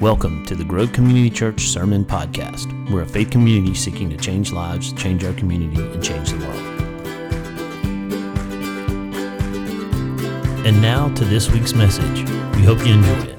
[0.00, 2.88] Welcome to the Grove Community Church Sermon Podcast.
[2.88, 6.56] We're a faith community seeking to change lives, change our community, and change the world.
[10.64, 12.20] And now to this week's message.
[12.54, 13.38] We hope you enjoy it.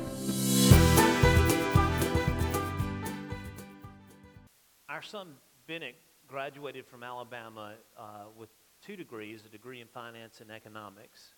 [4.90, 5.36] Our son
[5.66, 5.96] Bennett
[6.28, 8.04] graduated from Alabama uh,
[8.38, 8.50] with
[8.86, 11.36] two degrees a degree in finance and economics.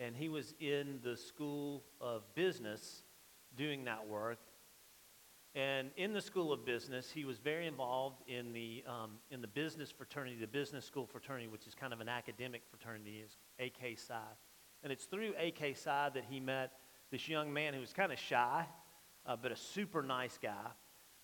[0.00, 3.02] And he was in the School of Business
[3.56, 4.38] doing that work.
[5.54, 9.48] And in the School of Business, he was very involved in the, um, in the
[9.48, 13.98] business fraternity, the business school fraternity, which is kind of an academic fraternity, is AK
[13.98, 14.20] Psi.
[14.82, 16.72] And it's through AK Psi that he met
[17.10, 18.66] this young man who was kind of shy,
[19.24, 20.66] uh, but a super nice guy.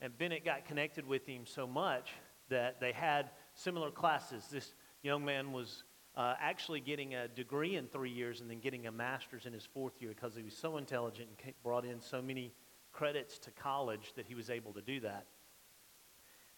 [0.01, 2.11] And Bennett got connected with him so much
[2.49, 4.47] that they had similar classes.
[4.51, 5.85] This young man was
[6.17, 9.65] uh, actually getting a degree in three years and then getting a master's in his
[9.65, 12.53] fourth year because he was so intelligent and brought in so many
[12.93, 15.27] credits to college that he was able to do that.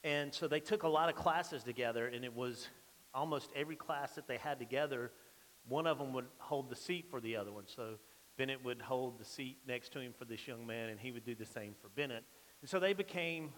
[0.02, 2.68] And so they took a lot of classes together, and it was
[3.14, 5.12] almost every class that they had together,
[5.68, 7.64] one of them would hold the seat for the other one.
[7.66, 7.94] So
[8.36, 11.24] Bennett would hold the seat next to him for this young man, and he would
[11.24, 12.24] do the same for Bennett.
[12.60, 13.52] And so they became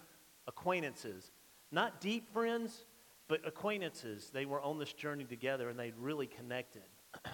[0.47, 1.31] acquaintances.
[1.71, 2.85] Not deep friends,
[3.27, 4.29] but acquaintances.
[4.33, 6.83] They were on this journey together, and they'd really connected.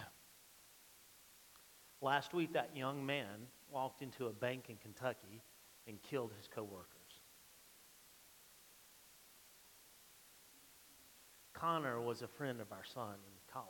[2.01, 5.41] Last week, that young man walked into a bank in Kentucky
[5.87, 6.89] and killed his coworkers.
[11.53, 13.69] Connor was a friend of our son in college.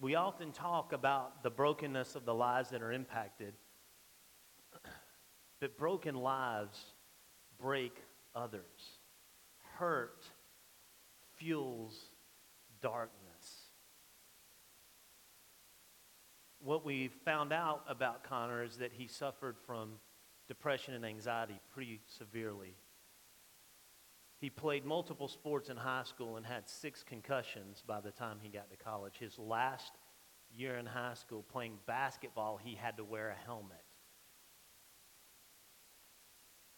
[0.00, 3.54] We often talk about the brokenness of the lives that are impacted,
[5.60, 6.78] but broken lives
[7.58, 7.96] break
[8.34, 8.99] others.
[9.80, 10.24] Hurt
[11.36, 11.98] fuels
[12.80, 13.20] darkness.
[16.62, 19.92] what we found out about Connor is that he suffered from
[20.46, 22.76] depression and anxiety pretty severely.
[24.38, 28.48] He played multiple sports in high school and had six concussions by the time he
[28.48, 29.14] got to college.
[29.18, 29.92] His last
[30.54, 33.84] year in high school playing basketball, he had to wear a helmet.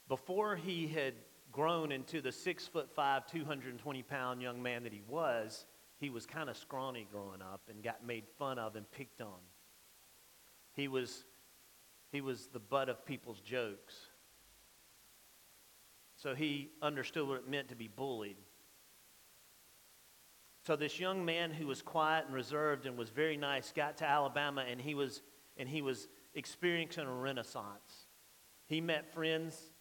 [0.09, 1.15] Before he had
[1.53, 5.67] grown into the six foot five, 220 pound young man that he was,
[5.99, 9.39] he was kind of scrawny growing up and got made fun of and picked on.
[10.73, 11.25] He was,
[12.11, 13.95] he was the butt of people's jokes.
[16.17, 18.37] So he understood what it meant to be bullied.
[20.67, 24.09] So this young man who was quiet and reserved and was very nice got to
[24.09, 25.23] Alabama and he was
[25.57, 28.07] and he was experiencing a renaissance.
[28.67, 29.72] He met friends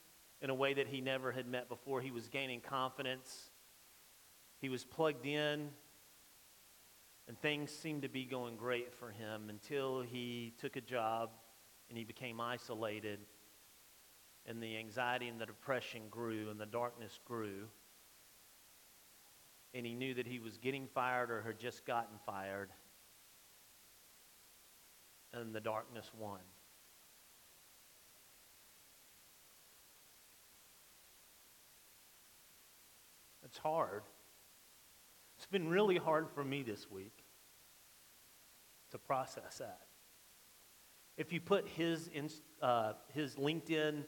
[0.41, 2.01] in a way that he never had met before.
[2.01, 3.51] He was gaining confidence.
[4.59, 5.69] He was plugged in
[7.27, 11.29] and things seemed to be going great for him until he took a job
[11.87, 13.19] and he became isolated.
[14.45, 17.67] And the anxiety and the depression grew and the darkness grew.
[19.73, 22.69] And he knew that he was getting fired or had just gotten fired.
[25.31, 26.39] And the darkness won.
[33.51, 34.03] It's hard.
[35.37, 37.25] It's been really hard for me this week
[38.91, 39.81] to process that.
[41.17, 42.09] If you put his,
[42.61, 44.05] uh, his LinkedIn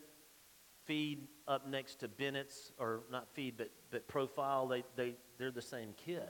[0.85, 5.61] feed up next to Bennett's, or not feed, but, but profile, they, they, they're the
[5.61, 6.23] same kid.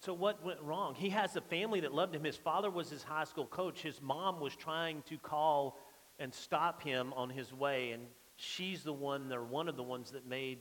[0.00, 0.94] So, what went wrong?
[0.96, 2.24] He has a family that loved him.
[2.24, 3.80] His father was his high school coach.
[3.80, 5.78] His mom was trying to call
[6.18, 8.02] and stop him on his way, and
[8.36, 10.58] she's the one, or one of the ones that made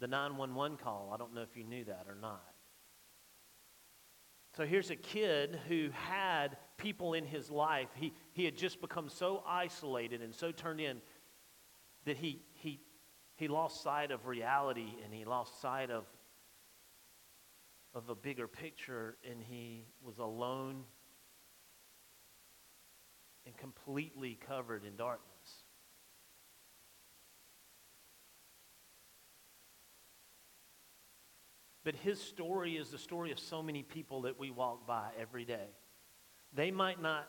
[0.00, 1.10] the 911 call.
[1.12, 2.42] I don't know if you knew that or not.
[4.56, 7.88] So here's a kid who had people in his life.
[7.94, 11.00] He, he had just become so isolated and so turned in
[12.04, 12.80] that he, he,
[13.36, 16.04] he lost sight of reality and he lost sight of,
[17.94, 20.82] of a bigger picture and he was alone
[23.46, 25.29] and completely covered in darkness.
[31.84, 35.44] But his story is the story of so many people that we walk by every
[35.44, 35.68] day.
[36.52, 37.28] They might not,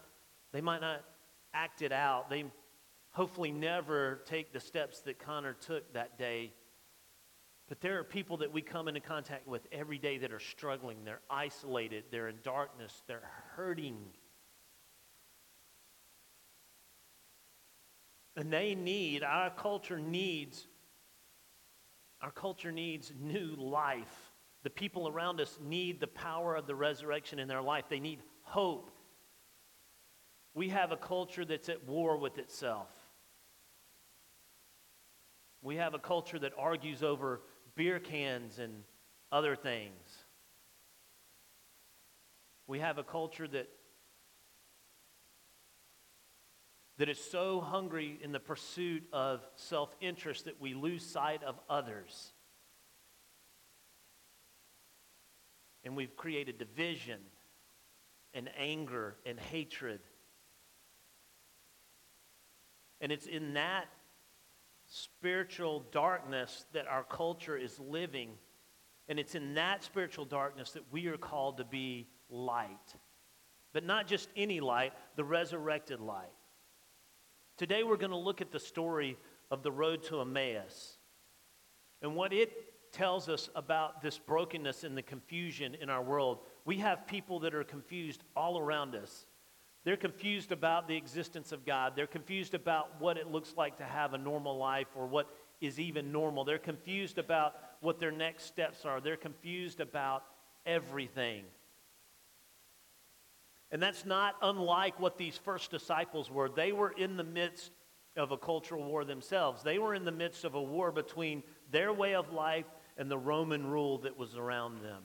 [0.51, 1.03] they might not
[1.53, 2.30] act it out.
[2.30, 2.45] They
[3.12, 6.53] hopefully never take the steps that Connor took that day.
[7.69, 11.06] But there are people that we come into contact with every day that are struggling.
[11.06, 12.06] They're isolated.
[12.12, 13.03] They're in darkness.
[13.07, 13.98] They're hurting.
[18.36, 20.68] And they need, our culture needs,
[22.21, 24.30] our culture needs new life.
[24.63, 27.85] The people around us need the power of the resurrection in their life.
[27.89, 28.91] They need hope.
[30.53, 32.89] We have a culture that's at war with itself.
[35.61, 37.41] We have a culture that argues over
[37.75, 38.83] beer cans and
[39.31, 40.25] other things.
[42.67, 43.69] We have a culture that
[46.97, 52.33] that is so hungry in the pursuit of self-interest that we lose sight of others.
[55.83, 57.19] And we've created division
[58.33, 59.99] and anger and hatred.
[62.99, 63.85] And it's in that
[64.85, 68.31] spiritual darkness that our culture is living.
[69.07, 72.95] And it's in that spiritual darkness that we are called to be light.
[73.73, 76.31] But not just any light, the resurrected light.
[77.57, 79.17] Today we're going to look at the story
[79.49, 80.97] of the road to Emmaus
[82.01, 82.51] and what it
[82.91, 86.39] tells us about this brokenness and the confusion in our world.
[86.65, 89.25] We have people that are confused all around us.
[89.83, 91.93] They're confused about the existence of God.
[91.95, 95.27] They're confused about what it looks like to have a normal life or what
[95.59, 96.43] is even normal.
[96.43, 99.01] They're confused about what their next steps are.
[99.01, 100.23] They're confused about
[100.65, 101.45] everything.
[103.71, 106.49] And that's not unlike what these first disciples were.
[106.49, 107.71] They were in the midst
[108.17, 109.63] of a cultural war themselves.
[109.63, 111.41] They were in the midst of a war between
[111.71, 112.65] their way of life
[112.97, 115.03] and the Roman rule that was around them.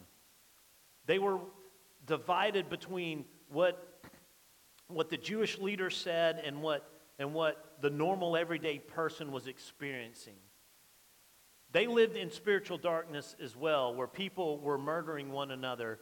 [1.07, 1.39] They were
[2.07, 4.03] divided between what,
[4.89, 6.89] what the Jewish leader said and what,
[7.19, 10.37] and what the normal everyday person was experiencing.
[11.73, 15.99] They lived in spiritual darkness as well, where people were murdering one another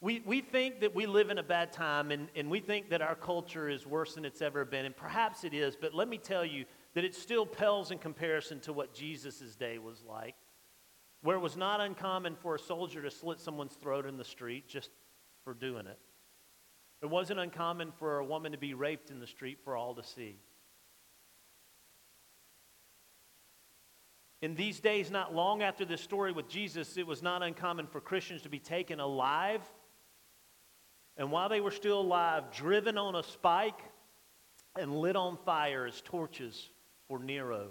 [0.00, 3.00] we, we think that we live in a bad time and, and we think that
[3.00, 6.18] our culture is worse than it's ever been, and perhaps it is, but let me
[6.18, 10.34] tell you that it still pales in comparison to what Jesus' day was like,
[11.26, 14.68] where it was not uncommon for a soldier to slit someone's throat in the street
[14.68, 14.90] just
[15.44, 15.98] for doing it.
[17.02, 20.02] It wasn't uncommon for a woman to be raped in the street for all to
[20.02, 20.36] see.
[24.40, 28.00] In these days, not long after this story with Jesus, it was not uncommon for
[28.00, 29.62] Christians to be taken alive
[31.16, 33.80] and while they were still alive, driven on a spike
[34.78, 36.68] and lit on fire as torches
[37.08, 37.70] for Nero.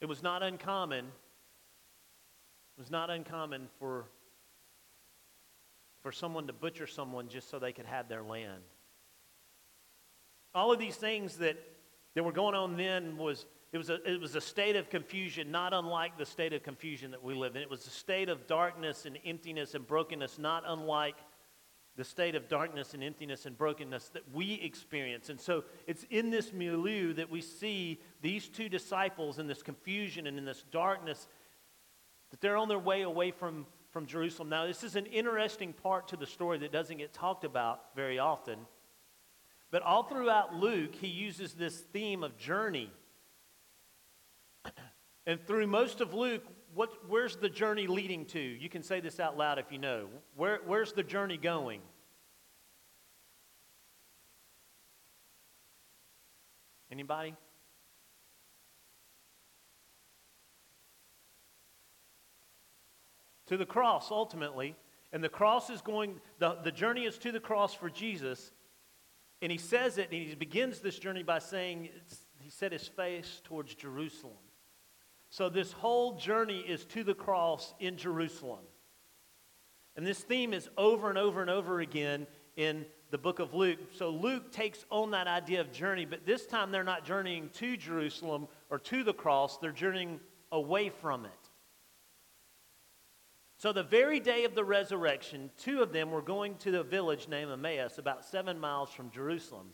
[0.00, 1.04] It was not uncommon.
[1.04, 4.06] It was not uncommon for,
[6.02, 8.62] for someone to butcher someone just so they could have their land.
[10.54, 11.56] All of these things that,
[12.14, 15.52] that were going on then was it was, a, it was a state of confusion,
[15.52, 17.62] not unlike the state of confusion that we live in.
[17.62, 21.14] It was a state of darkness and emptiness and brokenness, not unlike
[22.00, 25.28] the state of darkness and emptiness and brokenness that we experience.
[25.28, 30.26] And so it's in this milieu that we see these two disciples in this confusion
[30.26, 31.28] and in this darkness
[32.30, 34.48] that they're on their way away from, from Jerusalem.
[34.48, 38.18] Now, this is an interesting part to the story that doesn't get talked about very
[38.18, 38.60] often.
[39.70, 42.90] But all throughout Luke, he uses this theme of journey
[45.26, 48.40] and through most of Luke, what, where's the journey leading to?
[48.40, 50.08] You can say this out loud if you know.
[50.36, 51.80] Where, where's the journey going?
[56.92, 57.34] Anybody?
[63.46, 64.76] To the cross, ultimately.
[65.12, 68.52] And the cross is going, the, the journey is to the cross for Jesus.
[69.42, 71.88] And he says it, and he begins this journey by saying,
[72.38, 74.34] he set his face towards Jerusalem.
[75.30, 78.64] So, this whole journey is to the cross in Jerusalem.
[79.96, 83.78] And this theme is over and over and over again in the book of Luke.
[83.92, 87.76] So, Luke takes on that idea of journey, but this time they're not journeying to
[87.76, 90.18] Jerusalem or to the cross, they're journeying
[90.50, 91.30] away from it.
[93.56, 97.28] So, the very day of the resurrection, two of them were going to the village
[97.28, 99.68] named Emmaus, about seven miles from Jerusalem.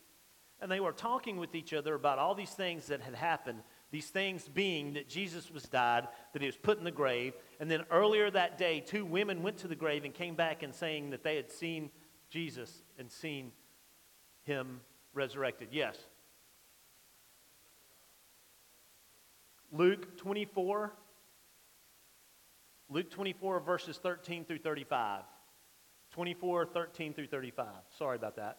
[0.60, 3.62] And they were talking with each other about all these things that had happened.
[3.90, 7.70] These things being that Jesus was died, that he was put in the grave, and
[7.70, 11.10] then earlier that day, two women went to the grave and came back and saying
[11.10, 11.90] that they had seen
[12.28, 13.52] Jesus and seen
[14.42, 14.80] him
[15.14, 15.68] resurrected.
[15.70, 15.96] Yes.
[19.72, 20.92] Luke 24.
[22.88, 25.22] Luke 24, verses 13 through 35.
[26.12, 27.66] 24, 13 through 35.
[27.98, 28.58] Sorry about that.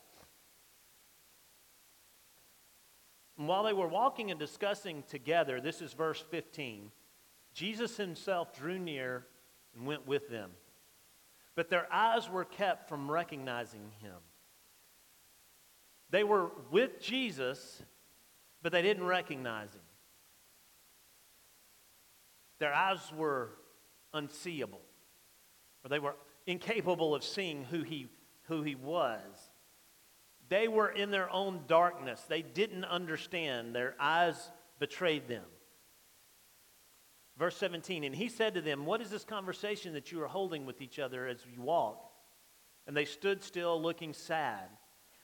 [3.37, 6.91] And while they were walking and discussing together, this is verse 15,
[7.53, 9.25] Jesus himself drew near
[9.75, 10.51] and went with them.
[11.55, 14.17] But their eyes were kept from recognizing him.
[16.09, 17.81] They were with Jesus,
[18.61, 19.81] but they didn't recognize him.
[22.59, 23.49] Their eyes were
[24.13, 24.81] unseeable,
[25.83, 26.15] or they were
[26.45, 28.07] incapable of seeing who he,
[28.43, 29.21] who he was.
[30.49, 32.21] They were in their own darkness.
[32.27, 33.75] They didn't understand.
[33.75, 35.43] Their eyes betrayed them.
[37.37, 40.65] Verse 17, and he said to them, What is this conversation that you are holding
[40.65, 42.11] with each other as you walk?
[42.87, 44.69] And they stood still, looking sad.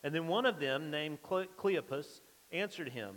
[0.04, 3.16] And then one of them, named Cleopas, answered him,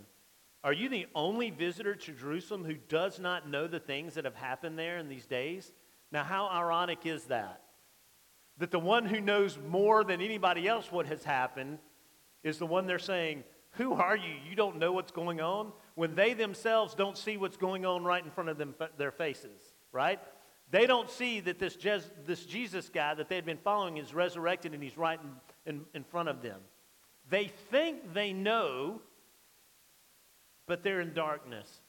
[0.63, 4.35] Are you the only visitor to Jerusalem who does not know the things that have
[4.35, 5.71] happened there in these days?
[6.11, 7.61] Now, how ironic is that?
[8.57, 11.77] That the one who knows more than anybody else what has happened
[12.43, 14.33] is the one they're saying, Who are you?
[14.49, 15.71] You don't know what's going on?
[15.95, 19.61] When they themselves don't see what's going on right in front of them, their faces,
[19.91, 20.19] right?
[20.69, 21.77] They don't see that this,
[22.25, 25.19] this Jesus guy that they had been following is resurrected and he's right
[25.65, 26.59] in, in, in front of them.
[27.29, 29.01] They think they know,
[30.65, 31.81] but they're in darkness.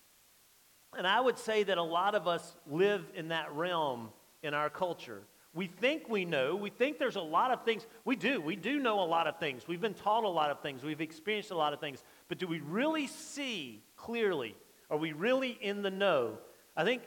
[0.96, 4.10] And I would say that a lot of us live in that realm
[4.42, 5.22] in our culture.
[5.54, 6.56] We think we know.
[6.56, 7.86] We think there's a lot of things.
[8.04, 8.40] We do.
[8.40, 9.66] We do know a lot of things.
[9.66, 10.82] We've been taught a lot of things.
[10.82, 12.04] We've experienced a lot of things.
[12.28, 14.54] But do we really see clearly?
[14.90, 16.38] Are we really in the know?
[16.76, 17.02] I think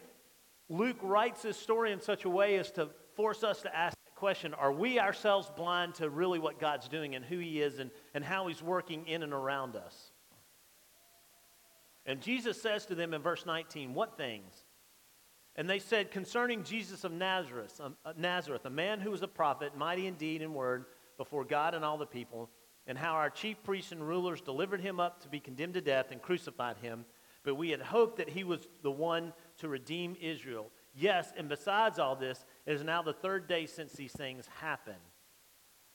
[0.70, 4.16] Luke writes this story in such a way as to force us to ask that
[4.16, 7.92] question Are we ourselves blind to really what God's doing and who He is and,
[8.14, 10.12] and how He's working in and around us?
[12.06, 14.61] And Jesus says to them in verse 19, What things?
[15.55, 19.27] And they said, Concerning Jesus of Nazareth, um, uh, Nazareth, a man who was a
[19.27, 20.86] prophet, mighty in deed and word
[21.17, 22.50] before God and all the people,
[22.88, 26.12] and how our chief priests and rulers delivered him up to be condemned to death
[26.12, 27.05] and crucified him.
[27.43, 30.72] But we had hoped that he was the one to redeem Israel.
[30.93, 34.98] Yes, and besides all this, it is now the third day since these things happened.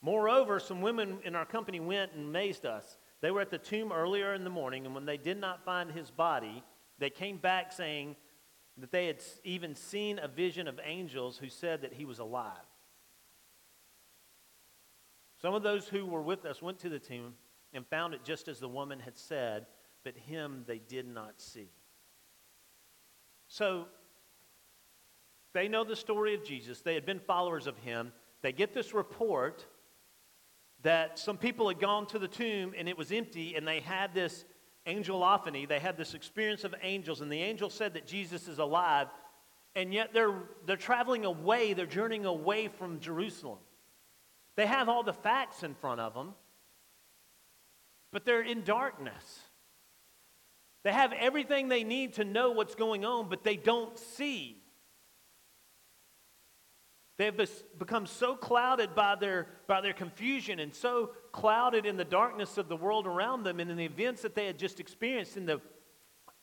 [0.02, 2.98] Moreover, some women in our company went and amazed us.
[3.20, 5.90] They were at the tomb earlier in the morning, and when they did not find
[5.90, 6.62] his body,
[6.98, 8.16] they came back saying
[8.78, 12.52] that they had even seen a vision of angels who said that he was alive.
[15.40, 17.34] Some of those who were with us went to the tomb
[17.72, 19.66] and found it just as the woman had said,
[20.04, 21.70] but him they did not see.
[23.48, 23.86] So
[25.52, 26.80] they know the story of Jesus.
[26.80, 28.12] They had been followers of him.
[28.42, 29.66] They get this report
[30.82, 34.14] that some people had gone to the tomb and it was empty, and they had
[34.14, 34.44] this
[34.86, 35.68] angelophany.
[35.68, 39.08] They had this experience of angels, and the angel said that Jesus is alive,
[39.74, 43.58] and yet they're, they're traveling away, they're journeying away from Jerusalem.
[44.56, 46.34] They have all the facts in front of them,
[48.12, 49.40] but they're in darkness.
[50.82, 54.62] They have everything they need to know what's going on, but they don't see.
[57.18, 57.40] They have
[57.78, 62.68] become so clouded by their, by their confusion and so clouded in the darkness of
[62.68, 65.60] the world around them and in the events that they had just experienced, in the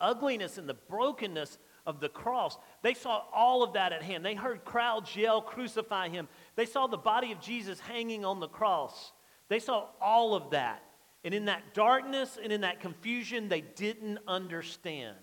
[0.02, 2.58] ugliness and the brokenness of the cross.
[2.82, 4.26] They saw all of that at hand.
[4.26, 6.28] They heard crowds yell, Crucify him.
[6.56, 9.12] They saw the body of Jesus hanging on the cross.
[9.50, 10.82] They saw all of that.
[11.24, 15.18] And in that darkness and in that confusion, they didn't understand.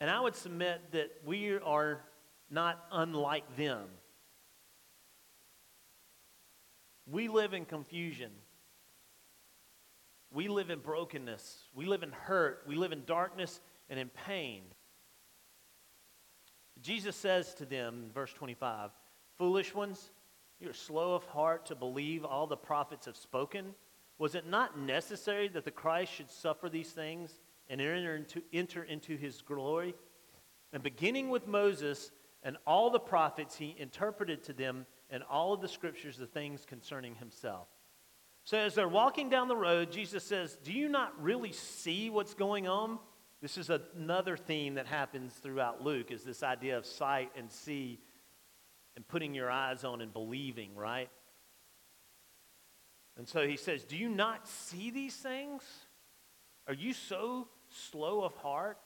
[0.00, 2.04] And I would submit that we are
[2.50, 3.84] not unlike them.
[7.10, 8.30] We live in confusion.
[10.30, 11.64] We live in brokenness.
[11.74, 12.64] We live in hurt.
[12.66, 14.62] We live in darkness and in pain.
[16.82, 18.90] Jesus says to them verse 25,
[19.36, 20.10] Foolish ones,
[20.60, 23.74] you're slow of heart to believe all the prophets have spoken.
[24.18, 27.38] Was it not necessary that the Christ should suffer these things
[27.70, 29.94] and enter into, enter into his glory?
[30.72, 32.10] And beginning with Moses
[32.42, 36.64] and all the prophets, he interpreted to them in all of the scriptures the things
[36.64, 37.68] concerning himself.
[38.44, 42.34] So as they're walking down the road, Jesus says, Do you not really see what's
[42.34, 42.98] going on?
[43.40, 48.00] This is another theme that happens throughout Luke, is this idea of sight and see
[48.96, 51.08] and putting your eyes on and believing, right?
[53.16, 55.62] And so he says, Do you not see these things?
[56.66, 58.78] Are you so slow of heart?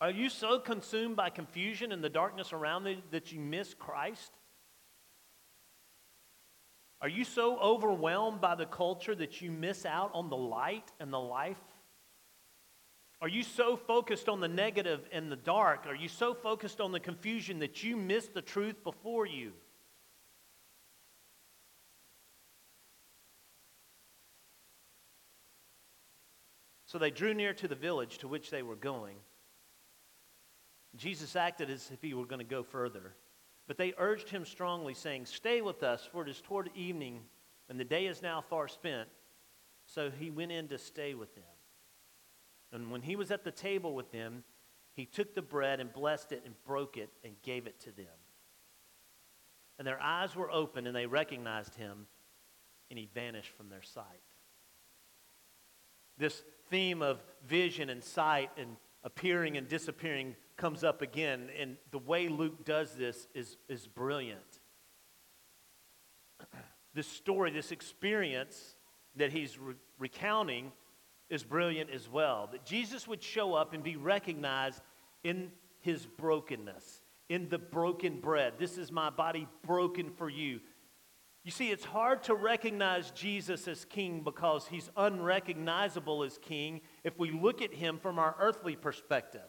[0.00, 4.32] Are you so consumed by confusion and the darkness around you that you miss Christ?
[7.00, 11.12] Are you so overwhelmed by the culture that you miss out on the light and
[11.12, 11.60] the life?
[13.20, 15.86] Are you so focused on the negative and the dark?
[15.86, 19.52] Are you so focused on the confusion that you miss the truth before you?
[26.84, 29.16] So they drew near to the village to which they were going.
[30.96, 33.14] Jesus acted as if he were going to go further.
[33.66, 37.22] But they urged him strongly, saying, Stay with us, for it is toward evening,
[37.68, 39.08] and the day is now far spent.
[39.86, 41.44] So he went in to stay with them.
[42.72, 44.44] And when he was at the table with them,
[44.94, 48.06] he took the bread and blessed it and broke it and gave it to them.
[49.78, 52.06] and their eyes were open, and they recognized him,
[52.88, 54.22] and he vanished from their sight.
[56.16, 58.76] This theme of vision and sight and
[59.06, 64.60] appearing and disappearing comes up again, and the way Luke does this is, is brilliant.
[66.94, 68.74] This story, this experience
[69.16, 70.72] that he's re- recounting
[71.28, 72.48] is brilliant as well.
[72.50, 74.80] That Jesus would show up and be recognized
[75.22, 78.54] in his brokenness, in the broken bread.
[78.58, 80.60] This is my body broken for you.
[81.44, 87.16] You see, it's hard to recognize Jesus as king because he's unrecognizable as king if
[87.20, 89.48] we look at him from our earthly perspective.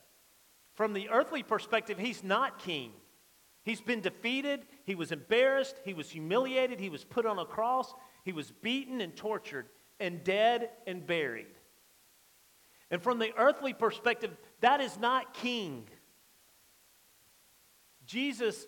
[0.76, 2.92] From the earthly perspective, he's not king.
[3.64, 7.96] He's been defeated, he was embarrassed, he was humiliated, he was put on a cross,
[8.24, 9.66] he was beaten and tortured,
[10.00, 11.48] and dead and buried.
[12.92, 15.90] And from the earthly perspective, that is not king.
[18.06, 18.68] Jesus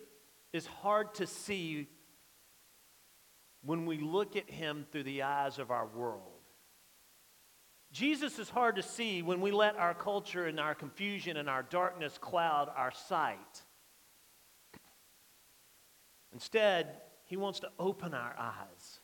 [0.52, 1.86] is hard to see
[3.62, 6.39] when we look at him through the eyes of our world.
[7.92, 11.62] Jesus is hard to see when we let our culture and our confusion and our
[11.64, 13.62] darkness cloud our sight.
[16.32, 19.00] Instead, he wants to open our eyes.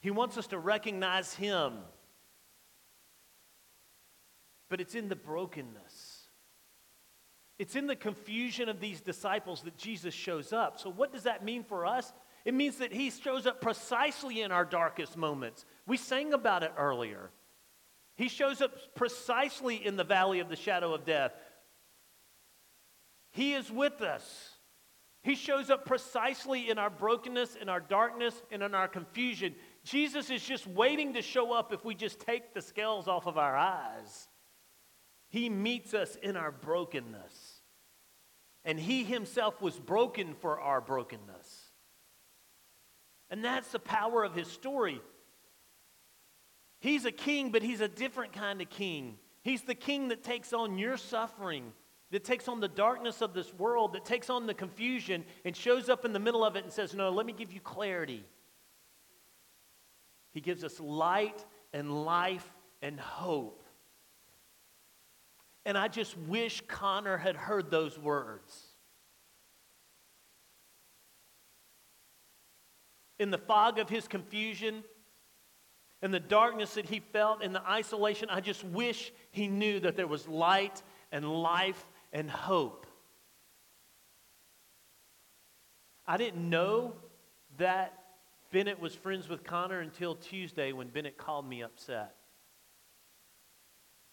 [0.00, 1.78] He wants us to recognize him
[4.74, 6.28] but it's in the brokenness.
[7.60, 10.80] It's in the confusion of these disciples that Jesus shows up.
[10.80, 12.12] So, what does that mean for us?
[12.44, 15.64] It means that he shows up precisely in our darkest moments.
[15.86, 17.30] We sang about it earlier.
[18.16, 21.32] He shows up precisely in the valley of the shadow of death.
[23.32, 24.50] He is with us.
[25.24, 29.54] He shows up precisely in our brokenness, in our darkness, and in our confusion.
[29.82, 33.38] Jesus is just waiting to show up if we just take the scales off of
[33.38, 34.28] our eyes.
[35.30, 37.62] He meets us in our brokenness.
[38.64, 41.70] And He Himself was broken for our brokenness.
[43.30, 45.00] And that's the power of His story.
[46.84, 49.16] He's a king, but He's a different kind of king.
[49.42, 51.72] He's the king that takes on your suffering,
[52.10, 55.88] that takes on the darkness of this world, that takes on the confusion and shows
[55.88, 58.22] up in the middle of it and says, No, let me give you clarity.
[60.34, 61.42] He gives us light
[61.72, 62.46] and life
[62.82, 63.64] and hope.
[65.64, 68.62] And I just wish Connor had heard those words.
[73.18, 74.84] In the fog of his confusion,
[76.04, 79.96] in the darkness that he felt, in the isolation, I just wish he knew that
[79.96, 82.86] there was light and life and hope.
[86.06, 86.92] I didn't know
[87.56, 87.98] that
[88.52, 92.14] Bennett was friends with Connor until Tuesday when Bennett called me upset.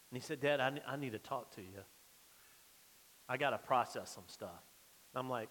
[0.09, 1.83] And he said, Dad, I, I need to talk to you.
[3.27, 4.63] I got to process some stuff.
[5.13, 5.49] And I'm like,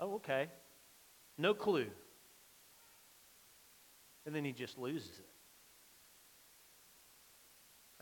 [0.00, 0.48] oh, okay.
[1.36, 1.90] No clue.
[4.24, 5.31] And then he just loses it.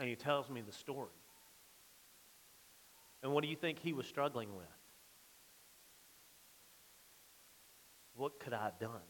[0.01, 1.11] And he tells me the story.
[3.23, 4.67] And what do you think he was struggling with?
[8.17, 9.07] What could I have done?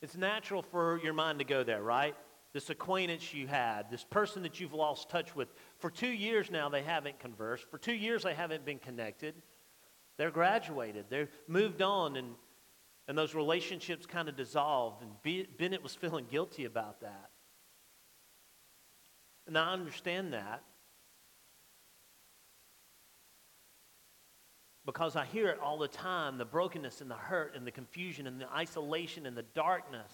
[0.00, 2.16] It's natural for your mind to go there, right?
[2.52, 5.48] this acquaintance you had, this person that you've lost touch with.
[5.78, 7.64] For two years now, they haven't conversed.
[7.70, 9.34] For two years, they haven't been connected.
[10.18, 12.34] They're graduated, they've moved on, and,
[13.08, 15.02] and those relationships kind of dissolved.
[15.02, 17.30] And Bennett was feeling guilty about that.
[19.46, 20.62] And I understand that.
[24.84, 28.26] Because I hear it all the time the brokenness and the hurt and the confusion
[28.26, 30.12] and the isolation and the darkness.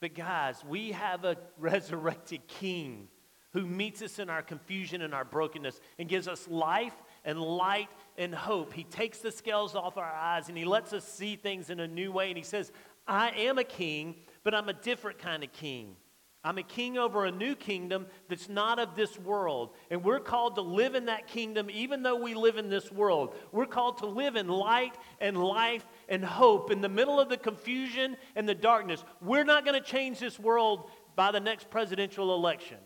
[0.00, 3.08] But, guys, we have a resurrected King
[3.52, 7.88] who meets us in our confusion and our brokenness and gives us life and light
[8.18, 8.72] and hope.
[8.72, 11.88] He takes the scales off our eyes and he lets us see things in a
[11.88, 12.28] new way.
[12.28, 12.72] And he says,
[13.06, 15.96] I am a king, but I'm a different kind of king.
[16.44, 19.70] I'm a king over a new kingdom that's not of this world.
[19.90, 23.36] And we're called to live in that kingdom even though we live in this world.
[23.52, 27.36] We're called to live in light and life and hope in the middle of the
[27.36, 29.04] confusion and the darkness.
[29.20, 32.78] We're not going to change this world by the next presidential election.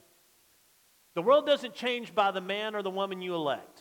[1.15, 3.76] The world doesn't change by the man or the woman you elect.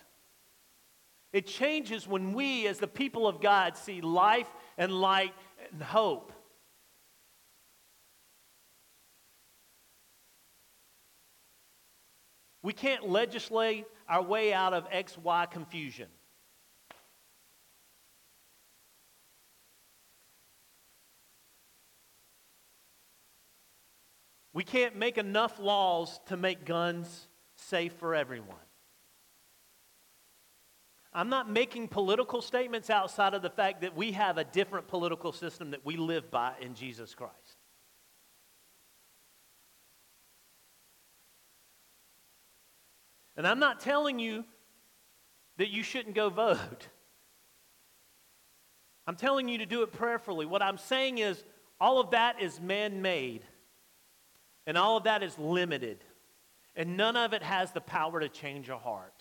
[1.34, 5.34] It changes when we, as the people of God, see life and light
[5.72, 6.32] and hope.
[12.62, 16.08] We can't legislate our way out of XY confusion.
[24.52, 28.56] We can't make enough laws to make guns safe for everyone.
[31.16, 35.32] I'm not making political statements outside of the fact that we have a different political
[35.32, 37.34] system that we live by in Jesus Christ.
[43.38, 44.44] And I'm not telling you
[45.58, 46.90] that you shouldn't go vote.
[49.08, 50.46] I'm telling you to do it prayerfully.
[50.46, 51.42] What I'm saying is,
[51.80, 53.46] all of that is man made,
[54.68, 56.04] and all of that is limited,
[56.76, 59.15] and none of it has the power to change a heart.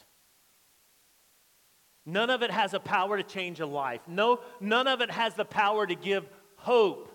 [2.06, 4.00] None of it has a power to change a life.
[4.06, 7.10] No, none of it has the power to give hope.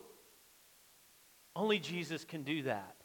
[1.55, 2.95] Only Jesus can do that.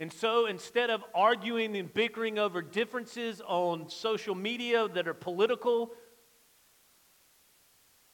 [0.00, 5.92] And so instead of arguing and bickering over differences on social media that are political,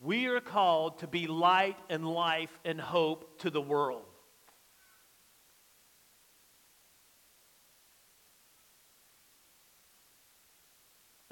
[0.00, 4.04] we are called to be light and life and hope to the world.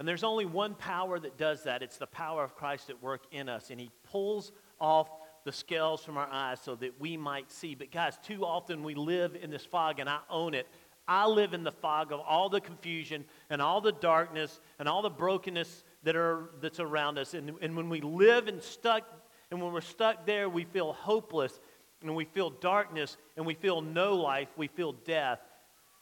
[0.03, 1.81] And there's only one power that does that.
[1.81, 3.71] It's the power of Christ at work in us.
[3.71, 5.09] And He pulls off
[5.45, 7.77] the scales from our eyes so that we might see.
[7.77, 10.67] But, guys, too often we live in this fog, and I own it.
[11.07, 15.03] I live in the fog of all the confusion and all the darkness and all
[15.03, 17.35] the brokenness that are, that's around us.
[17.35, 19.05] And, and when we live and stuck,
[19.53, 21.61] and when we're stuck there, we feel hopeless
[22.01, 25.39] and we feel darkness and we feel no life, we feel death.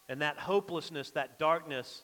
[0.09, 2.03] And that hopelessness, that darkness,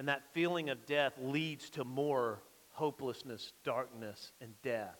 [0.00, 4.98] and that feeling of death leads to more hopelessness, darkness, and death.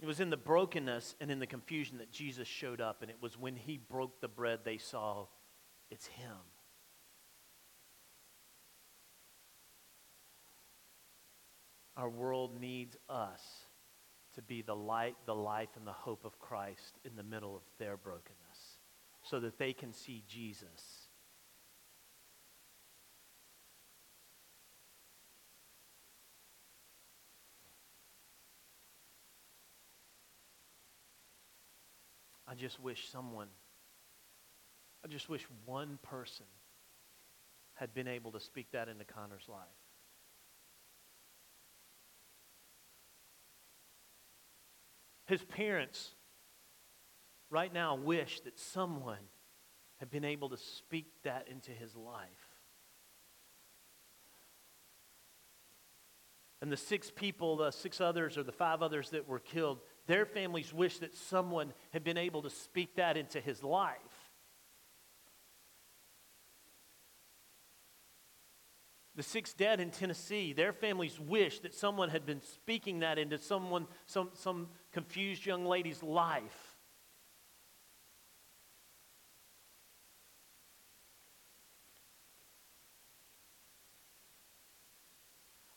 [0.00, 3.18] It was in the brokenness and in the confusion that Jesus showed up, and it
[3.20, 5.26] was when he broke the bread they saw
[5.90, 6.55] it's him.
[11.96, 13.40] Our world needs us
[14.34, 17.62] to be the light, the life, and the hope of Christ in the middle of
[17.78, 18.78] their brokenness
[19.22, 21.08] so that they can see Jesus.
[32.46, 33.48] I just wish someone,
[35.04, 36.46] I just wish one person
[37.74, 39.85] had been able to speak that into Connor's life.
[45.26, 46.14] His parents
[47.50, 49.18] right now wish that someone
[49.98, 52.28] had been able to speak that into his life.
[56.62, 60.24] And the six people, the six others, or the five others that were killed, their
[60.24, 64.26] families wish that someone had been able to speak that into his life.
[69.16, 73.38] the six dead in Tennessee, their families wish that someone had been speaking that into
[73.38, 76.78] someone, some, some confused young lady's life.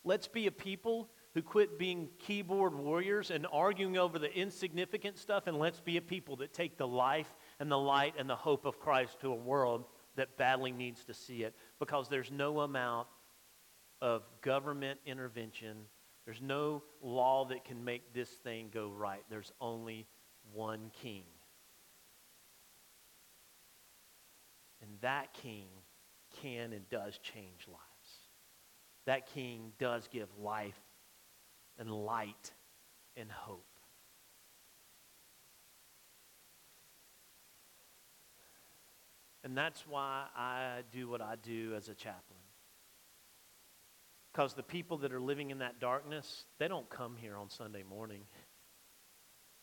[0.04, 5.46] Let's be a people who quit being keyboard warriors and arguing over the insignificant stuff,
[5.46, 8.64] and let's be a people that take the life and the light and the hope
[8.64, 9.84] of Christ to a world
[10.16, 13.06] that badly needs to see it because there's no amount
[14.00, 15.76] of government intervention.
[16.24, 19.22] There's no law that can make this thing go right.
[19.30, 20.06] There's only
[20.52, 21.24] one king.
[24.82, 25.66] And that king
[26.40, 27.80] can and does change lives.
[29.06, 30.80] That king does give life
[31.78, 32.52] and light
[33.16, 33.64] and hope.
[39.42, 42.40] And that's why I do what I do as a chaplain.
[44.32, 47.82] Because the people that are living in that darkness, they don't come here on Sunday
[47.82, 48.22] morning.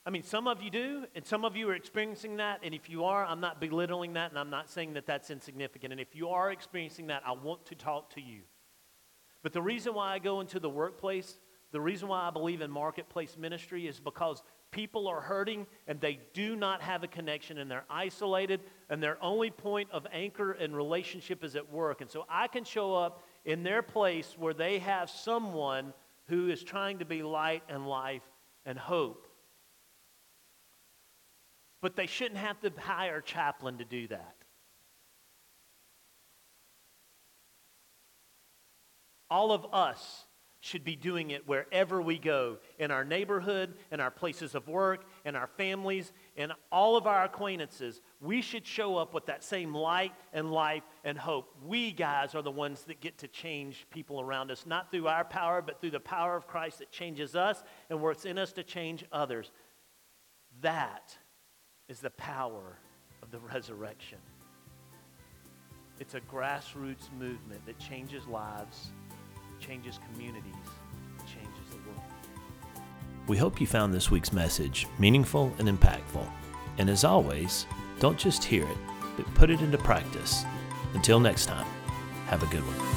[0.06, 2.62] I mean, some of you do, and some of you are experiencing that.
[2.64, 5.92] And if you are, I'm not belittling that, and I'm not saying that that's insignificant.
[5.92, 8.42] And if you are experiencing that, I want to talk to you.
[9.44, 11.40] But the reason why I go into the workplace,
[11.72, 16.20] the reason why I believe in marketplace ministry is because people are hurting and they
[16.34, 20.76] do not have a connection and they're isolated and their only point of anchor and
[20.76, 22.02] relationship is at work.
[22.02, 25.94] And so I can show up in their place where they have someone
[26.28, 28.22] who is trying to be light and life
[28.66, 29.26] and hope.
[31.82, 34.36] But they shouldn't have to hire a chaplain to do that.
[39.30, 40.26] All of us
[40.68, 45.06] should be doing it wherever we go in our neighborhood, in our places of work,
[45.26, 48.02] in our families, in all of our acquaintances.
[48.20, 51.56] We should show up with that same light and life and hope.
[51.66, 55.24] We guys are the ones that get to change people around us, not through our
[55.24, 58.64] power, but through the power of Christ that changes us and works in us to
[58.64, 59.52] change others.
[60.62, 61.16] That
[61.88, 62.78] is the power
[63.24, 64.18] of the resurrection.
[66.00, 68.92] It's a grassroots movement that changes lives,
[69.60, 70.54] changes communities,
[71.26, 72.02] changes the world.
[73.28, 76.28] We hope you found this week's message meaningful and impactful.
[76.78, 77.66] And as always,
[78.00, 78.78] don't just hear it,
[79.16, 80.46] but put it into practice.
[80.94, 81.68] Until next time,
[82.28, 82.97] have a good one.